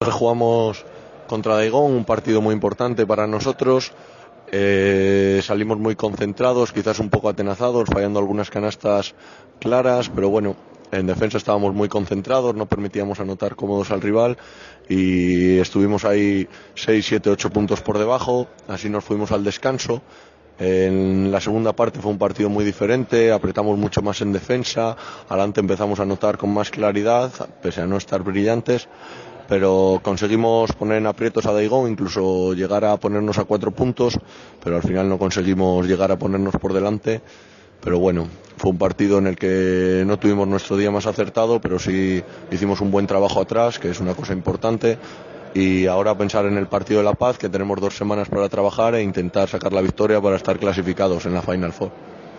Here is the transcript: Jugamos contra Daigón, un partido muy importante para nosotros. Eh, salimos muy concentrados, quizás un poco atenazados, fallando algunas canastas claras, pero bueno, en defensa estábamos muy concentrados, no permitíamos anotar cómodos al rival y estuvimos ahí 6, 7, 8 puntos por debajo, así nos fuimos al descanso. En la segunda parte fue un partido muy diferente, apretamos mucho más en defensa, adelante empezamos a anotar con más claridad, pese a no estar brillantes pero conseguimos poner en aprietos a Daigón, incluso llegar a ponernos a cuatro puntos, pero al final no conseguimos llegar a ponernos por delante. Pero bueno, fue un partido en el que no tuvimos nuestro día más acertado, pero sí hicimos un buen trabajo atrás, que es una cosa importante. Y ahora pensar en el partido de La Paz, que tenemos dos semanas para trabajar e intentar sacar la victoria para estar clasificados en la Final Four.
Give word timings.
Jugamos 0.00 0.84
contra 1.26 1.56
Daigón, 1.56 1.90
un 1.90 2.04
partido 2.04 2.40
muy 2.40 2.54
importante 2.54 3.04
para 3.04 3.26
nosotros. 3.26 3.90
Eh, 4.52 5.40
salimos 5.42 5.76
muy 5.78 5.96
concentrados, 5.96 6.72
quizás 6.72 7.00
un 7.00 7.10
poco 7.10 7.28
atenazados, 7.28 7.88
fallando 7.92 8.20
algunas 8.20 8.48
canastas 8.48 9.16
claras, 9.58 10.08
pero 10.08 10.30
bueno, 10.30 10.54
en 10.92 11.08
defensa 11.08 11.36
estábamos 11.36 11.74
muy 11.74 11.88
concentrados, 11.88 12.54
no 12.54 12.66
permitíamos 12.66 13.18
anotar 13.18 13.56
cómodos 13.56 13.90
al 13.90 14.00
rival 14.00 14.38
y 14.88 15.58
estuvimos 15.58 16.04
ahí 16.04 16.46
6, 16.76 17.04
7, 17.04 17.30
8 17.30 17.50
puntos 17.50 17.80
por 17.80 17.98
debajo, 17.98 18.46
así 18.68 18.88
nos 18.88 19.02
fuimos 19.02 19.32
al 19.32 19.42
descanso. 19.42 20.00
En 20.60 21.30
la 21.30 21.40
segunda 21.40 21.72
parte 21.72 22.00
fue 22.00 22.10
un 22.10 22.18
partido 22.18 22.48
muy 22.48 22.64
diferente, 22.64 23.32
apretamos 23.32 23.76
mucho 23.76 24.00
más 24.02 24.20
en 24.22 24.32
defensa, 24.32 24.96
adelante 25.28 25.60
empezamos 25.60 25.98
a 25.98 26.02
anotar 26.02 26.36
con 26.38 26.54
más 26.54 26.70
claridad, 26.70 27.32
pese 27.62 27.80
a 27.80 27.86
no 27.86 27.96
estar 27.96 28.22
brillantes 28.22 28.88
pero 29.48 30.00
conseguimos 30.02 30.72
poner 30.72 30.98
en 30.98 31.06
aprietos 31.06 31.46
a 31.46 31.52
Daigón, 31.52 31.90
incluso 31.90 32.52
llegar 32.52 32.84
a 32.84 32.98
ponernos 32.98 33.38
a 33.38 33.44
cuatro 33.44 33.70
puntos, 33.70 34.18
pero 34.62 34.76
al 34.76 34.82
final 34.82 35.08
no 35.08 35.18
conseguimos 35.18 35.86
llegar 35.86 36.12
a 36.12 36.18
ponernos 36.18 36.54
por 36.56 36.74
delante. 36.74 37.22
Pero 37.80 37.98
bueno, 37.98 38.26
fue 38.56 38.72
un 38.72 38.78
partido 38.78 39.18
en 39.18 39.28
el 39.28 39.36
que 39.36 40.02
no 40.06 40.18
tuvimos 40.18 40.46
nuestro 40.46 40.76
día 40.76 40.90
más 40.90 41.06
acertado, 41.06 41.60
pero 41.60 41.78
sí 41.78 42.22
hicimos 42.50 42.80
un 42.80 42.90
buen 42.90 43.06
trabajo 43.06 43.40
atrás, 43.40 43.78
que 43.78 43.90
es 43.90 44.00
una 44.00 44.14
cosa 44.14 44.34
importante. 44.34 44.98
Y 45.54 45.86
ahora 45.86 46.18
pensar 46.18 46.44
en 46.44 46.58
el 46.58 46.66
partido 46.66 47.00
de 47.00 47.04
La 47.04 47.14
Paz, 47.14 47.38
que 47.38 47.48
tenemos 47.48 47.80
dos 47.80 47.96
semanas 47.96 48.28
para 48.28 48.48
trabajar 48.50 48.94
e 48.96 49.02
intentar 49.02 49.48
sacar 49.48 49.72
la 49.72 49.80
victoria 49.80 50.20
para 50.20 50.36
estar 50.36 50.58
clasificados 50.58 51.24
en 51.24 51.32
la 51.32 51.40
Final 51.40 51.72
Four. 51.72 52.17